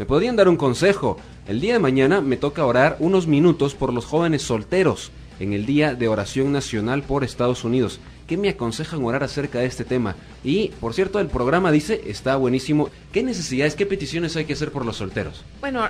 ¿Me 0.00 0.06
podrían 0.06 0.34
dar 0.34 0.48
un 0.48 0.56
consejo? 0.56 1.18
El 1.46 1.60
día 1.60 1.74
de 1.74 1.78
mañana 1.78 2.22
me 2.22 2.38
toca 2.38 2.64
orar 2.64 2.96
unos 3.00 3.26
minutos 3.26 3.74
por 3.74 3.92
los 3.92 4.06
jóvenes 4.06 4.40
solteros 4.40 5.12
en 5.38 5.52
el 5.52 5.66
Día 5.66 5.94
de 5.94 6.08
Oración 6.08 6.52
Nacional 6.52 7.02
por 7.02 7.22
Estados 7.22 7.64
Unidos. 7.64 8.00
¿Qué 8.26 8.38
me 8.38 8.48
aconsejan 8.48 9.04
orar 9.04 9.22
acerca 9.22 9.58
de 9.58 9.66
este 9.66 9.84
tema? 9.84 10.16
Y, 10.42 10.68
por 10.80 10.94
cierto, 10.94 11.20
el 11.20 11.26
programa 11.26 11.70
dice, 11.70 12.00
está 12.06 12.36
buenísimo. 12.36 12.88
¿Qué 13.12 13.22
necesidades, 13.22 13.74
qué 13.74 13.84
peticiones 13.84 14.34
hay 14.36 14.46
que 14.46 14.54
hacer 14.54 14.72
por 14.72 14.86
los 14.86 14.96
solteros? 14.96 15.44
Bueno, 15.60 15.86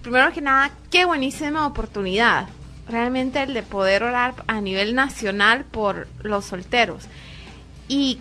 primero 0.00 0.32
que 0.32 0.40
nada, 0.40 0.70
qué 0.90 1.04
buenísima 1.04 1.66
oportunidad. 1.66 2.48
Realmente 2.88 3.42
el 3.42 3.52
de 3.52 3.62
poder 3.62 4.02
orar 4.02 4.32
a 4.46 4.62
nivel 4.62 4.94
nacional 4.94 5.66
por 5.66 6.08
los 6.22 6.46
solteros. 6.46 7.04
Y, 7.86 8.18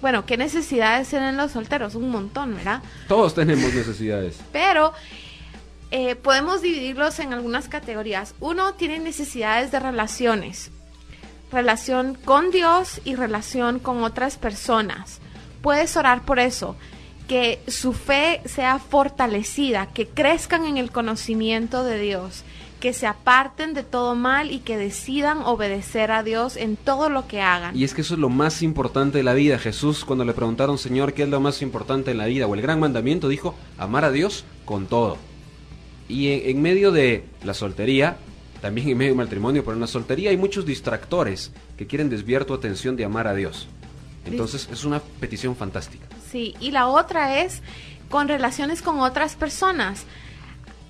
bueno, 0.00 0.26
¿qué 0.26 0.36
necesidades 0.36 1.08
tienen 1.08 1.36
los 1.36 1.52
solteros? 1.52 1.94
Un 1.94 2.10
montón, 2.10 2.54
¿verdad? 2.54 2.82
Todos 3.08 3.34
tenemos 3.34 3.72
necesidades. 3.74 4.38
Pero 4.52 4.92
eh, 5.90 6.16
podemos 6.16 6.62
dividirlos 6.62 7.18
en 7.18 7.32
algunas 7.32 7.68
categorías. 7.68 8.34
Uno 8.40 8.74
tiene 8.74 8.98
necesidades 8.98 9.70
de 9.70 9.80
relaciones 9.80 10.70
relación 11.50 12.14
con 12.24 12.50
Dios 12.50 13.00
y 13.04 13.14
relación 13.14 13.78
con 13.78 14.02
otras 14.02 14.36
personas. 14.36 15.20
Puedes 15.62 15.96
orar 15.96 16.22
por 16.22 16.38
eso, 16.38 16.76
que 17.28 17.60
su 17.66 17.92
fe 17.92 18.40
sea 18.44 18.78
fortalecida, 18.78 19.86
que 19.86 20.06
crezcan 20.06 20.64
en 20.66 20.76
el 20.76 20.90
conocimiento 20.90 21.84
de 21.84 21.98
Dios, 21.98 22.44
que 22.86 22.92
se 22.92 23.08
aparten 23.08 23.74
de 23.74 23.82
todo 23.82 24.14
mal 24.14 24.52
y 24.52 24.60
que 24.60 24.76
decidan 24.76 25.38
obedecer 25.38 26.12
a 26.12 26.22
Dios 26.22 26.56
en 26.56 26.76
todo 26.76 27.08
lo 27.08 27.26
que 27.26 27.40
hagan. 27.40 27.76
Y 27.76 27.82
es 27.82 27.94
que 27.94 28.02
eso 28.02 28.14
es 28.14 28.20
lo 28.20 28.28
más 28.28 28.62
importante 28.62 29.18
de 29.18 29.24
la 29.24 29.34
vida. 29.34 29.58
Jesús 29.58 30.04
cuando 30.04 30.24
le 30.24 30.32
preguntaron, 30.34 30.78
Señor, 30.78 31.12
¿qué 31.12 31.24
es 31.24 31.28
lo 31.28 31.40
más 31.40 31.62
importante 31.62 32.12
en 32.12 32.18
la 32.18 32.26
vida? 32.26 32.46
O 32.46 32.54
el 32.54 32.62
gran 32.62 32.78
mandamiento 32.78 33.28
dijo, 33.28 33.56
amar 33.76 34.04
a 34.04 34.12
Dios 34.12 34.44
con 34.64 34.86
todo. 34.86 35.16
Y 36.08 36.28
en, 36.28 36.50
en 36.50 36.62
medio 36.62 36.92
de 36.92 37.24
la 37.42 37.54
soltería, 37.54 38.18
también 38.62 38.88
en 38.88 38.98
medio 38.98 39.10
del 39.10 39.18
matrimonio, 39.18 39.64
pero 39.64 39.74
en 39.74 39.80
la 39.80 39.88
soltería 39.88 40.30
hay 40.30 40.36
muchos 40.36 40.64
distractores 40.64 41.50
que 41.76 41.88
quieren 41.88 42.08
desviar 42.08 42.44
tu 42.44 42.54
atención 42.54 42.94
de 42.94 43.04
amar 43.04 43.26
a 43.26 43.34
Dios. 43.34 43.66
Entonces 44.26 44.68
es 44.70 44.84
una 44.84 45.00
petición 45.00 45.56
fantástica. 45.56 46.06
Sí, 46.30 46.54
y 46.60 46.70
la 46.70 46.86
otra 46.86 47.40
es 47.40 47.62
con 48.10 48.28
relaciones 48.28 48.80
con 48.80 49.00
otras 49.00 49.34
personas. 49.34 50.04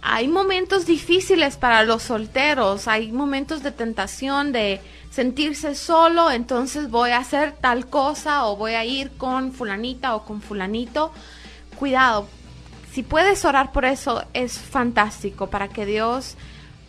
Hay 0.08 0.28
momentos 0.28 0.86
difíciles 0.86 1.56
para 1.56 1.82
los 1.82 2.04
solteros, 2.04 2.86
hay 2.86 3.10
momentos 3.10 3.64
de 3.64 3.72
tentación 3.72 4.52
de 4.52 4.80
sentirse 5.10 5.74
solo, 5.74 6.30
entonces 6.30 6.90
voy 6.90 7.10
a 7.10 7.18
hacer 7.18 7.56
tal 7.60 7.88
cosa 7.88 8.46
o 8.46 8.56
voy 8.56 8.74
a 8.74 8.84
ir 8.84 9.10
con 9.16 9.50
fulanita 9.50 10.14
o 10.14 10.24
con 10.24 10.40
fulanito. 10.40 11.10
Cuidado, 11.76 12.28
si 12.92 13.02
puedes 13.02 13.44
orar 13.44 13.72
por 13.72 13.84
eso 13.84 14.22
es 14.32 14.60
fantástico 14.60 15.48
para 15.48 15.66
que 15.66 15.84
Dios 15.84 16.36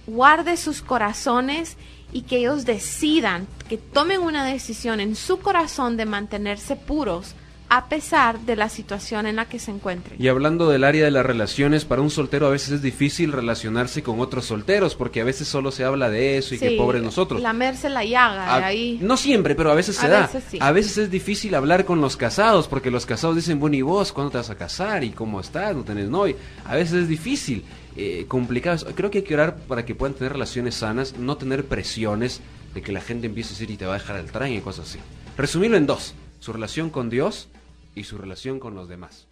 guarde 0.05 0.55
sus 0.55 0.83
corazones 0.83 1.75
y 2.13 2.21
que 2.21 2.37
ellos 2.37 2.65
decidan, 2.65 3.47
que 3.67 3.79
tomen 3.79 4.21
una 4.21 4.45
decisión 4.45 4.99
en 4.99 5.15
su 5.15 5.39
corazón 5.39 5.97
de 5.97 6.05
mantenerse 6.05 6.75
puros 6.75 7.33
a 7.69 7.89
pesar 7.89 8.39
de 8.41 8.55
la 8.55 8.69
situación 8.69 9.27
en 9.27 9.35
la 9.35 9.45
que 9.45 9.59
se 9.59 9.71
encuentren. 9.71 10.21
Y 10.21 10.27
hablando 10.29 10.69
del 10.69 10.83
área 10.83 11.03
de 11.03 11.11
las 11.11 11.25
relaciones, 11.25 11.85
para 11.85 12.01
un 12.01 12.09
soltero 12.09 12.47
a 12.47 12.49
veces 12.49 12.69
es 12.71 12.81
difícil 12.81 13.31
relacionarse 13.31 14.03
con 14.03 14.19
otros 14.19 14.45
solteros, 14.45 14.95
porque 14.95 15.21
a 15.21 15.23
veces 15.23 15.47
solo 15.47 15.71
se 15.71 15.83
habla 15.83 16.09
de 16.09 16.37
eso 16.37 16.55
y 16.55 16.59
que 16.59 16.71
pobre 16.71 17.01
nosotros. 17.01 17.41
Lamerse 17.41 17.89
la 17.89 18.05
llaga 18.05 18.65
ahí. 18.65 18.99
No 19.01 19.17
siempre, 19.17 19.55
pero 19.55 19.71
a 19.71 19.75
veces 19.75 19.97
se 19.97 20.07
da. 20.07 20.29
A 20.59 20.71
veces 20.71 20.97
es 20.97 21.11
difícil 21.11 21.55
hablar 21.55 21.85
con 21.85 21.99
los 21.99 22.15
casados, 22.15 22.67
porque 22.67 22.91
los 22.91 23.05
casados 23.05 23.35
dicen, 23.35 23.59
bueno, 23.59 23.75
¿y 23.75 23.81
vos 23.81 24.13
cuándo 24.13 24.31
te 24.31 24.37
vas 24.37 24.49
a 24.49 24.55
casar? 24.55 25.03
¿Y 25.03 25.09
cómo 25.09 25.39
estás? 25.39 25.75
¿No 25.75 25.83
tenés 25.83 26.09
novio? 26.09 26.35
A 26.65 26.75
veces 26.75 27.03
es 27.03 27.07
difícil. 27.07 27.63
Eh, 27.99 28.25
complicadas. 28.27 28.85
Creo 28.93 29.09
que 29.09 29.17
hay 29.17 29.23
que 29.23 29.33
orar 29.33 29.57
para 29.57 29.83
que 29.83 29.95
puedan 29.95 30.13
tener 30.13 30.33
relaciones 30.33 30.75
sanas, 30.75 31.17
no 31.17 31.35
tener 31.37 31.65
presiones 31.65 32.41
de 32.75 32.83
que 32.83 32.91
la 32.91 33.01
gente 33.01 33.25
empiece 33.25 33.49
a 33.49 33.53
decir 33.53 33.71
y 33.71 33.75
te 33.75 33.87
va 33.87 33.95
a 33.95 33.97
dejar 33.97 34.17
el 34.17 34.31
tren 34.31 34.53
y 34.53 34.61
cosas 34.61 34.89
así. 34.89 34.99
Resumirlo 35.35 35.77
en 35.77 35.87
dos, 35.87 36.13
su 36.39 36.53
relación 36.53 36.91
con 36.91 37.09
Dios 37.09 37.49
y 37.97 38.03
su 38.03 38.17
relación 38.17 38.59
con 38.59 38.75
los 38.75 38.87
demás. 38.87 39.26